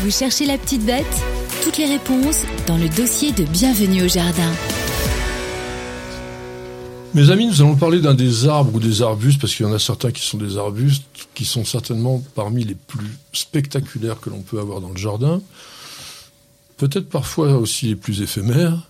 [0.00, 1.04] Vous cherchez la petite bête
[1.64, 4.52] Toutes les réponses dans le dossier de Bienvenue au Jardin.
[7.14, 9.72] Mes amis, nous allons parler d'un des arbres ou des arbustes, parce qu'il y en
[9.72, 11.02] a certains qui sont des arbustes,
[11.34, 15.42] qui sont certainement parmi les plus spectaculaires que l'on peut avoir dans le jardin,
[16.76, 18.88] peut-être parfois aussi les plus éphémères.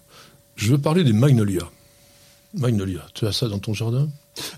[0.56, 1.70] Je veux parler des magnolias.
[2.52, 4.08] Magnolia, tu as ça dans ton jardin?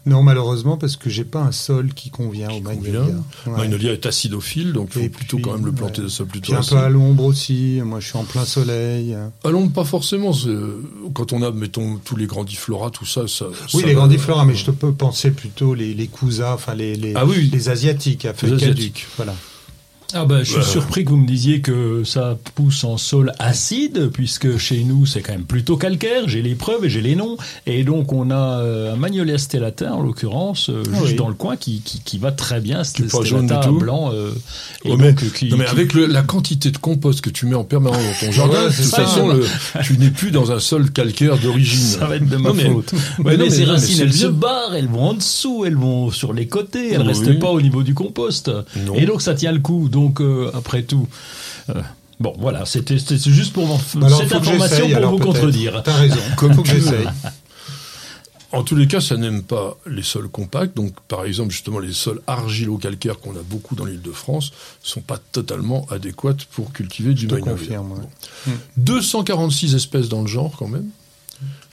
[0.06, 3.04] Non, malheureusement, parce que j'ai pas un sol qui convient au magnolia.
[3.46, 6.54] Magnolia est acidophile, donc il faut plutôt quand même le planter de sol plutôt.
[6.54, 7.80] un peu à l'ombre aussi.
[7.84, 9.16] Moi, je suis en plein soleil.
[9.44, 10.32] À l'ombre, pas forcément.
[11.14, 13.46] Quand on a, mettons, tous les grandiflora, tout ça, ça.
[13.74, 17.14] Oui, les grandiflora, mais je te peux penser plutôt les, les cousas, enfin les, les,
[17.14, 17.48] ah oui.
[17.52, 19.06] les asiatiques, à feuilles caduques.
[19.16, 19.34] Voilà.
[20.12, 24.10] Ah ben, je suis surpris que vous me disiez que ça pousse en sol acide,
[24.12, 26.28] puisque chez nous c'est quand même plutôt calcaire.
[26.28, 27.36] J'ai les preuves et j'ai les noms,
[27.66, 31.34] et donc on a euh, un Magnolia stellata en l'occurrence euh, ah juste dans le
[31.34, 32.82] coin qui, qui, qui va très bien.
[32.82, 34.10] Qui stellata jaune blanc.
[34.12, 34.32] Euh,
[34.84, 35.12] et mais,
[35.50, 38.32] non, mais avec le, la quantité de compost que tu mets en permanence dans ton
[38.32, 39.38] jardin, de toute façon,
[39.84, 41.80] tu n'es plus dans un sol calcaire d'origine.
[41.80, 42.92] Ça va être de ma faute.
[43.24, 46.46] Mais, mais, ces racines, elles se barrent, elles vont en dessous, elles vont sur les
[46.48, 48.50] côtés, elles restent pas au niveau du compost.
[48.96, 49.88] Et donc ça tient le coup.
[49.88, 51.08] Donc, euh, après tout.
[51.68, 51.74] Euh,
[52.18, 55.82] bon, voilà, c'était juste pour cette information pour vous contredire.
[55.82, 56.20] T'as raison.
[56.36, 57.06] Comme faut que j'essaye.
[58.52, 60.76] En tous les cas, ça n'aime pas les sols compacts.
[60.76, 64.50] Donc, par exemple, justement, les sols argilo-calcaires qu'on a beaucoup dans l'île de France
[64.82, 67.80] sont pas totalement adéquats pour cultiver du magnolia.
[68.76, 70.88] 246 espèces dans le genre, quand même.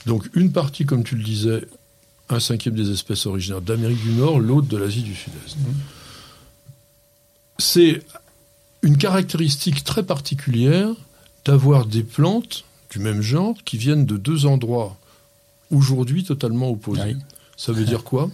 [0.06, 1.64] Donc, une partie, comme tu le disais,
[2.28, 5.56] un cinquième des espèces originaires d'Amérique du Nord, l'autre de l'Asie du Sud-Est.
[5.56, 5.62] Mmh.
[7.58, 8.02] C'est
[8.82, 10.90] une caractéristique très particulière
[11.44, 14.96] d'avoir des plantes du même genre qui viennent de deux endroits
[15.70, 17.16] aujourd'hui totalement opposés.
[17.56, 18.30] Ça veut dire quoi?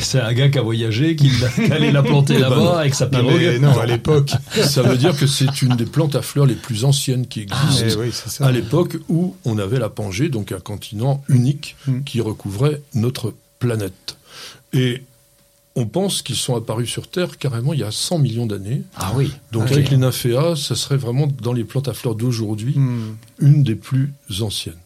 [0.00, 1.30] C'est un gars qui a voyagé, qui,
[1.70, 3.60] allait la planter là-bas avec sa pirogue.
[3.60, 4.32] Non, à l'époque.
[4.50, 8.00] Ça veut dire que c'est une des plantes à fleurs les plus anciennes qui existent
[8.40, 12.02] ah, à l'époque où on avait la Pangée, donc un continent unique hmm.
[12.02, 14.16] qui recouvrait notre planète.
[14.72, 15.02] Et
[15.76, 18.82] on pense qu'ils sont apparus sur Terre carrément il y a 100 millions d'années.
[18.96, 19.30] Ah oui.
[19.52, 23.16] Donc avec les nymphéas, ça serait vraiment dans les plantes à fleurs d'aujourd'hui hmm.
[23.38, 24.78] une des plus anciennes.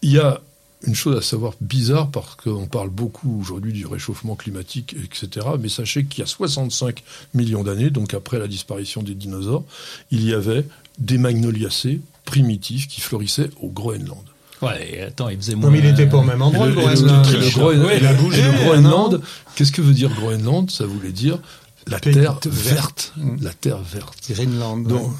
[0.00, 0.40] Il y a
[0.86, 5.46] une chose à savoir bizarre parce qu'on parle beaucoup aujourd'hui du réchauffement climatique, etc.
[5.60, 7.02] Mais sachez qu'il y a 65
[7.34, 9.64] millions d'années, donc après la disparition des dinosaures,
[10.10, 10.66] il y avait
[10.98, 14.24] des magnoliacées primitifs qui fleurissaient au Groenland.
[14.62, 15.74] Ouais, attends, il faisait moins.
[15.74, 17.90] il était pas au même endroit, le, Groenland.
[18.00, 18.42] il a bougé.
[18.42, 19.20] le Groenland,
[19.54, 20.70] qu'est-ce que veut dire Groenland?
[20.70, 21.38] Ça voulait dire
[21.86, 23.12] la terre verte.
[23.40, 24.30] La terre verte.
[24.30, 24.86] Greenland.
[24.86, 25.12] Donc,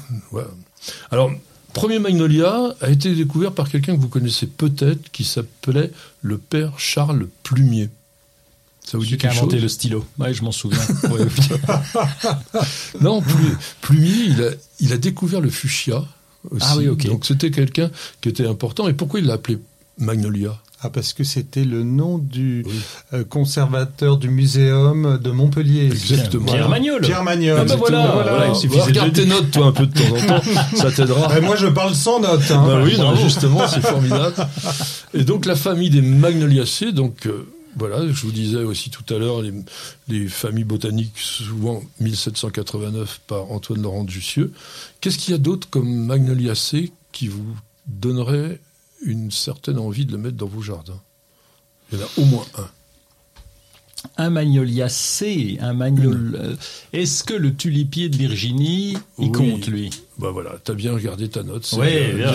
[1.11, 1.31] Alors,
[1.73, 5.91] premier magnolia a été découvert par quelqu'un que vous connaissez peut-être, qui s'appelait
[6.21, 7.89] le père Charles Plumier.
[8.83, 10.05] Ça vous dit quelque a inventé le stylo.
[10.19, 10.79] Ouais, je m'en souviens.
[13.01, 13.23] non,
[13.81, 16.05] Plumier, il a, il a découvert le fuchsia
[16.61, 16.87] ah oui.
[17.07, 17.89] Donc c'était quelqu'un
[18.21, 18.87] qui était important.
[18.87, 19.57] Et pourquoi il l'a appelé
[19.97, 20.59] Magnolia?
[20.85, 22.63] Ah, parce que c'était le nom du
[23.13, 25.87] euh, conservateur du muséum de Montpellier.
[25.87, 26.45] Exactement.
[26.45, 27.01] Pierre Magnol.
[27.01, 27.57] Pierre Magnol.
[27.61, 30.27] Ah ben voilà, voilà, il suffit regarde tes notes, toi, un peu de temps en
[30.27, 30.43] temps.
[30.75, 31.29] ça t'aidera.
[31.29, 32.51] Ben moi, je parle sans notes.
[32.51, 32.65] Hein.
[32.67, 34.35] Ben oui, non, justement, c'est formidable.
[35.15, 39.17] Et donc, la famille des Magnoliacées, donc, euh, voilà, je vous disais aussi tout à
[39.17, 39.41] l'heure,
[40.07, 44.53] les, familles botaniques, souvent 1789 par Antoine Laurent Jussieu.
[45.01, 47.55] Qu'est-ce qu'il y a d'autre comme Magnoliacée qui vous
[47.87, 48.59] donnerait
[49.03, 51.01] une certaine envie de le mettre dans vos jardins?
[51.91, 52.69] Il y en a au moins un
[54.17, 56.39] un magnoliacé, un magnol.
[56.39, 56.55] Euh,
[56.93, 59.89] est-ce que le tulipier de Virginie, il compte lui?
[60.17, 61.69] Bah voilà, t'as bien regardé ta note.
[61.77, 62.31] Oui, euh,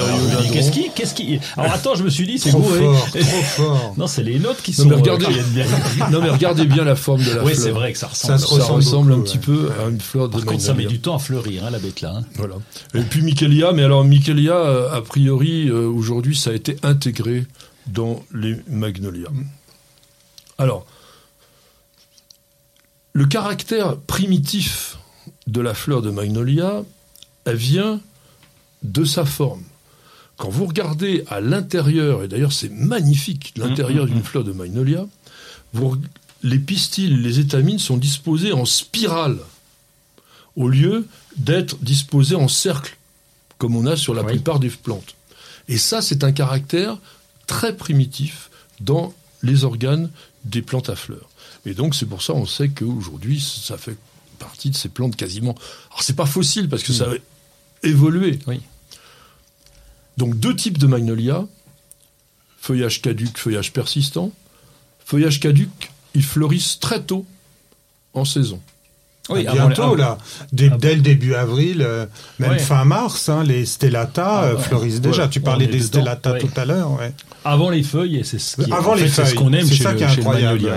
[0.53, 3.95] qu'est-ce qui, qu'est-ce qui Alors attends, je me suis dit, c'est trop fort, trop fort.
[3.99, 4.89] non, c'est les notes qui non, sont.
[4.91, 5.27] Mais regardez,
[6.13, 7.65] non mais regardez bien la forme de la oui, fleur.
[7.65, 8.39] c'est vrai que ça ressemble.
[8.39, 11.17] Ça, ressemble, un petit peu à une fleur de Par contre, ça met du temps
[11.17, 12.17] à fleurir, hein, la bête là.
[12.17, 12.25] Hein.
[12.35, 12.57] Voilà.
[12.95, 17.47] Et puis Michelia, mais alors Michelia, euh, a priori, aujourd'hui, ça a été intégré
[17.87, 19.31] dans les magnolias.
[19.31, 19.45] Mm.
[20.59, 20.87] Alors.
[23.13, 24.99] Le caractère primitif
[25.47, 26.85] de la fleur de magnolia,
[27.45, 28.01] elle vient
[28.83, 29.65] de sa forme.
[30.37, 34.25] Quand vous regardez à l'intérieur, et d'ailleurs c'est magnifique l'intérieur mmh, mmh, d'une mmh.
[34.25, 35.07] fleur de magnolia,
[36.43, 39.39] les pistils, les étamines sont disposés en spirale,
[40.57, 42.97] au lieu d'être disposés en cercle,
[43.59, 45.15] comme on a sur la plupart des plantes.
[45.69, 46.99] Et ça, c'est un caractère
[47.47, 49.13] très primitif dans
[49.43, 50.11] les organes
[50.45, 51.29] des plantes à fleurs.
[51.67, 53.97] Et donc c'est pour ça on sait qu'aujourd'hui ça fait
[54.39, 55.55] partie de ces plantes quasiment.
[55.91, 58.39] Alors c'est pas fossile parce que ça a évolué.
[58.47, 58.61] Oui.
[60.17, 61.47] Donc deux types de magnolia
[62.61, 64.33] feuillage caduc, feuillage persistant.
[65.05, 67.27] Feuillage caduc, ils fleurissent très tôt
[68.15, 68.61] en saison.
[69.29, 70.19] Oui, bientôt, là.
[70.53, 72.07] Dès, dès, le début avril, euh,
[72.39, 75.29] même fin mars, hein, les stellata ah, fleurissent déjà.
[75.29, 76.93] tu parlais des stellata tout à l'heure.
[76.93, 77.13] Ouais.
[77.45, 79.35] Avant les feuilles, et c'est ce qui Avant les feuilles.
[79.35, 80.69] qu'on aime chez, ça qui est incroyable.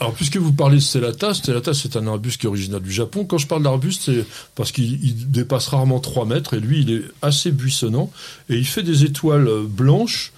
[0.00, 3.24] Alors, puisque vous parlez de stellata, stellata, c'est un arbuste qui est originaire du Japon.
[3.24, 4.24] Quand je parle d'arbuste, c'est
[4.54, 8.10] parce qu'il dépasse rarement 3 mètres, et lui, il est assez buissonnant,
[8.48, 10.32] et il fait des étoiles blanches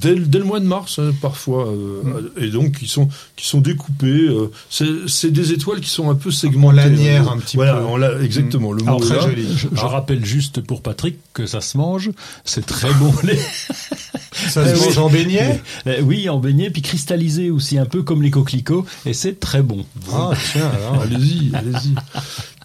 [0.00, 2.42] Dès, le mois de mars, hein, parfois, euh, mm.
[2.42, 4.28] et donc qui sont qui sont découpés.
[4.28, 6.80] Euh, c'est des étoiles qui sont un peu segmentées.
[6.80, 8.22] En lanière un petit voilà, peu.
[8.22, 8.72] exactement.
[8.72, 9.46] Le mot très joli.
[9.56, 9.86] Je, ah.
[9.86, 12.10] rappelle juste pour Patrick que ça se mange.
[12.44, 13.12] C'est très bon.
[14.32, 15.62] ça se mange en beignet.
[16.02, 19.86] Oui, en beignet, puis cristallisé aussi un peu comme les coquelicots, et c'est très bon.
[20.12, 20.70] Ah tiens,
[21.02, 21.94] allez-y, allez-y.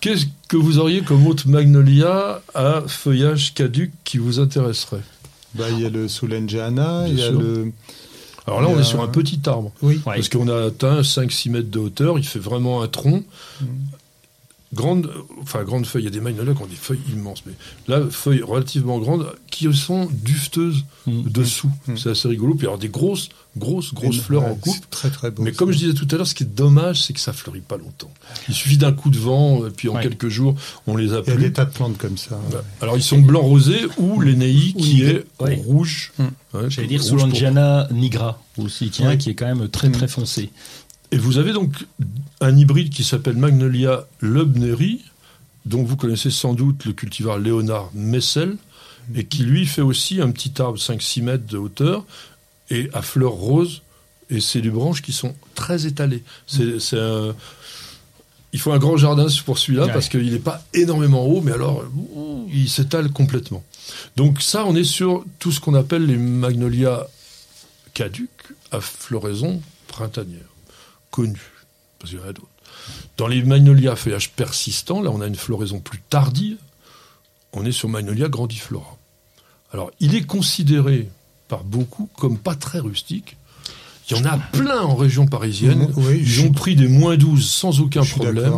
[0.02, 5.02] Qu'est-ce que vous auriez comme autre magnolia à feuillage caduc qui vous intéresserait?
[5.56, 7.71] Bah, il y a le Soulenjana, il y a le.
[8.48, 9.71] Alors là, on est sur un petit arbre.
[9.81, 10.01] Oui.
[10.03, 13.24] Parce qu'on a atteint 5-6 mètres de hauteur, il fait vraiment un tronc.
[14.74, 17.44] Mm grande, enfin grande feuille, il y a des magnolias qui ont des feuilles immenses,
[17.46, 17.54] mais
[17.88, 21.24] là, feuilles relativement grandes qui sont dufteuses mmh.
[21.30, 21.72] dessous.
[21.88, 21.98] Mmh.
[21.98, 22.56] C'est assez rigolo.
[22.56, 24.90] Puis alors des grosses, grosses, grosses fleurs en coupe.
[24.90, 25.44] Très très beau.
[25.44, 27.62] Mais comme je disais tout à l'heure, ce qui est dommage, c'est que ça fleurit
[27.62, 28.12] pas longtemps.
[28.48, 30.56] Il suffit d'un coup de vent, et puis en quelques jours,
[30.88, 31.34] on les a plus.
[31.34, 32.40] Il y a des tas de plantes comme ça.
[32.82, 36.14] Alors ils sont blancs rosés ou l'énéi qui est rouge.
[36.18, 36.68] Mmh.
[36.70, 40.50] J'allais dire Soulangiana nigra aussi, qui, qui est quand même très très foncé.
[41.12, 41.74] Et vous avez donc
[42.40, 45.04] un hybride qui s'appelle Magnolia Lubneri,
[45.66, 48.58] dont vous connaissez sans doute le cultivar Léonard Messel,
[49.13, 52.06] et qui lui fait aussi un petit arbre 5-6 mètres de hauteur
[52.69, 53.81] et à fleurs roses.
[54.30, 56.24] Et c'est des branches qui sont très étalées.
[56.48, 56.78] C'est,
[58.54, 61.84] il faut un grand jardin pour celui-là parce qu'il n'est pas énormément haut, mais alors
[62.54, 63.63] il s'étale complètement.
[64.16, 67.04] Donc ça, on est sur tout ce qu'on appelle les magnolias
[67.94, 68.30] caduques
[68.72, 70.40] à floraison printanière
[71.12, 71.52] connus,
[72.00, 72.48] parce qu'il y en a d'autres.
[73.18, 76.58] Dans les magnolias à feuillage persistant, là on a une floraison plus tardive,
[77.54, 78.98] on est sur Magnolia grandiflora.
[79.74, 81.10] Alors il est considéré
[81.48, 83.38] par beaucoup comme pas très rustique,
[84.10, 85.88] il y en a plein en région parisienne.
[85.98, 88.54] Ils ont pris des moins 12 sans aucun problème.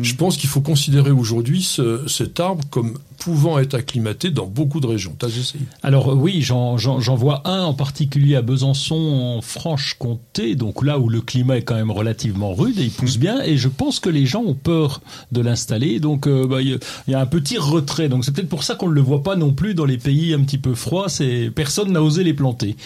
[0.00, 1.68] Je pense qu'il faut considérer aujourd'hui
[2.06, 5.14] cet arbre comme pouvant être acclimaté dans beaucoup de régions.
[5.16, 6.76] T'as essayé Alors oui, j'en
[7.14, 11.74] vois un en particulier à Besançon, en Franche-Comté, donc là où le climat est quand
[11.74, 13.42] même relativement rude et il pousse bien.
[13.42, 15.02] Et je pense que les gens ont peur
[15.32, 16.78] de l'installer, donc euh, bah, il
[17.08, 18.08] y, a un petit retrait.
[18.08, 20.32] Donc c'est peut-être pour ça qu'on ne le voit pas non plus dans les pays
[20.32, 21.10] un petit peu froids.
[21.10, 22.76] C'est personne n'a osé les planter.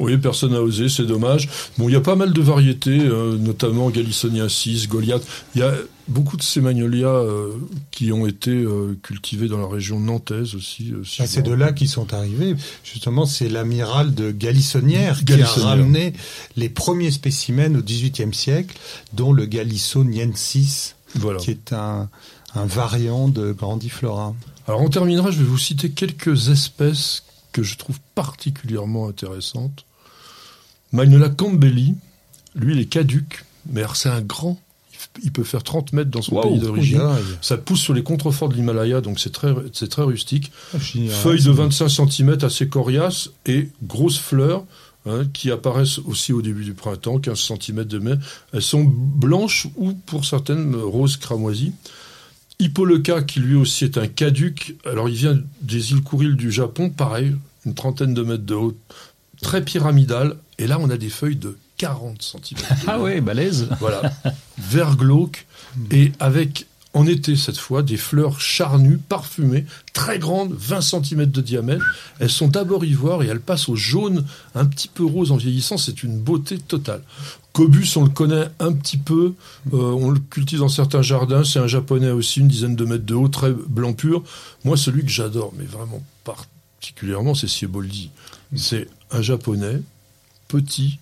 [0.00, 1.48] Oui, personne n'a osé, c'est dommage.
[1.78, 5.22] Bon, il y a pas mal de variétés, euh, notamment Gallisonien 6, Goliath.
[5.54, 5.72] Il y a
[6.08, 7.52] beaucoup de ces magnolias euh,
[7.90, 10.92] qui ont été euh, cultivés dans la région nantaise aussi.
[11.18, 12.54] Ah, c'est de là qu'ils sont arrivés.
[12.82, 16.12] Justement, c'est l'amiral de Galissonnière qui a ramené
[16.56, 18.76] les premiers spécimens au XVIIIe siècle,
[19.12, 21.38] dont le Gallissoniensis, voilà.
[21.38, 22.08] qui est un,
[22.54, 24.34] un variant de Grandiflora.
[24.66, 29.84] Alors on terminera, je vais vous citer quelques espèces que je trouve particulièrement intéressante.
[30.92, 31.94] Magnolia Campbelli,
[32.54, 34.58] lui, il est caduc, mais c'est un grand.
[35.22, 37.00] Il peut faire 30 mètres dans son pays d'origine.
[37.40, 40.50] Ça pousse sur les contreforts de l'Himalaya, donc c'est très, c'est très rustique.
[40.74, 44.64] Ah, Feuilles de 25 cm assez coriaces et grosses fleurs.
[45.06, 48.14] Hein, qui apparaissent aussi au début du printemps, 15 cm de mai.
[48.54, 51.74] Elles sont blanches ou pour certaines roses cramoisies.
[52.58, 56.88] Hippoloca, qui lui aussi est un caduc, alors il vient des îles Kuriles du Japon,
[56.88, 57.34] pareil,
[57.66, 58.76] une trentaine de mètres de haut,
[59.42, 62.60] très pyramidal, et là on a des feuilles de 40 cm.
[62.86, 64.12] ah ouais, balèze Voilà,
[64.58, 65.46] vert glauque,
[65.90, 71.40] et avec en été cette fois, des fleurs charnues, parfumées, très grandes, 20 cm de
[71.40, 71.84] diamètre.
[72.20, 75.76] Elles sont d'abord ivoires et elles passent au jaune, un petit peu rose en vieillissant.
[75.76, 77.02] C'est une beauté totale.
[77.52, 79.34] Cobus, on le connaît un petit peu.
[79.72, 81.42] Euh, on le cultive dans certains jardins.
[81.42, 84.22] C'est un japonais aussi, une dizaine de mètres de haut, très blanc pur.
[84.64, 88.10] Moi, celui que j'adore, mais vraiment particulièrement, c'est Sieboldi.
[88.54, 89.82] C'est un japonais,
[90.46, 91.00] petit,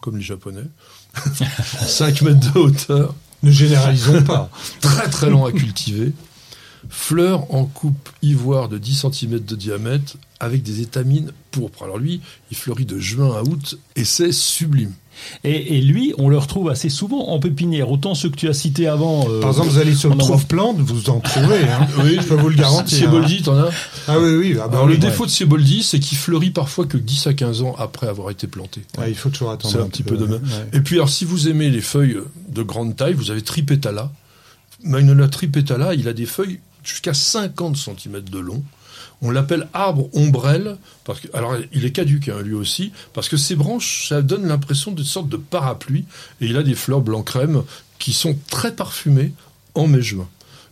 [0.00, 0.64] comme les japonais,
[1.86, 4.50] 5 mètres de hauteur, ne généralisons pas.
[4.80, 6.12] très très long à cultiver.
[6.88, 11.82] Fleurs en coupe ivoire de 10 cm de diamètre avec des étamines pourpres.
[11.82, 14.92] Alors lui, il fleurit de juin à août et c'est sublime.
[15.44, 17.90] Et, lui, on le retrouve assez souvent en pépinière.
[17.90, 19.28] Autant ceux que tu as cités avant.
[19.28, 21.62] Euh, Par exemple, vous allez sur le trouve plante, vous en trouvez.
[21.62, 21.86] Hein.
[22.02, 22.98] oui, je peux vous le garantir.
[22.98, 23.70] Sieboldi, t'en as
[24.06, 24.56] Ah oui, oui.
[24.60, 27.62] Ah bah Alors le défaut de Sieboldi, c'est qu'il fleurit parfois que 10 à 15
[27.62, 28.82] ans après avoir été planté.
[29.06, 29.74] il faut toujours attendre.
[29.74, 30.42] C'est un, petit peu, de même.
[30.72, 34.10] Et puis, alors, si vous aimez les feuilles de grande taille, vous avez Tripetala.
[34.82, 38.62] Magnolia Tripetala, il a des feuilles jusqu'à 50 cm de long.
[39.20, 43.36] On l'appelle arbre ombrelle, parce que, alors il est caduque hein, lui aussi, parce que
[43.36, 46.04] ses branches, ça donne l'impression d'une sorte de parapluie,
[46.40, 47.64] et il a des fleurs blanc crème
[47.98, 49.32] qui sont très parfumées,
[49.74, 50.28] en mai-juin.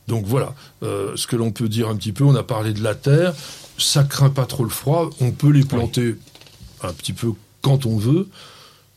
[0.08, 2.82] Donc voilà, euh, ce que l'on peut dire un petit peu, on a parlé de
[2.82, 3.34] la terre,
[3.78, 6.16] ça craint pas trop le froid, on peut les planter
[6.82, 8.28] un petit peu quand on veut.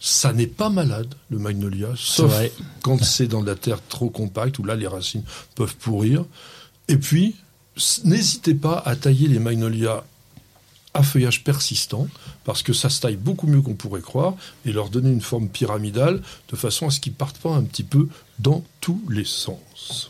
[0.02, 2.34] Ça n'est pas malade, le magnolia, sauf
[2.82, 5.24] quand c'est dans de la terre trop compacte, où là les racines
[5.56, 6.24] peuvent pourrir.
[6.88, 7.36] Et puis,
[8.04, 10.04] n'hésitez pas à tailler les magnolias
[10.94, 12.08] à feuillage persistant,
[12.44, 14.34] parce que ça se taille beaucoup mieux qu'on pourrait croire,
[14.66, 16.22] et leur donner une forme pyramidale,
[16.52, 18.08] de façon à ce qu'ils partent pas un petit peu
[18.40, 20.08] dans tous les sens.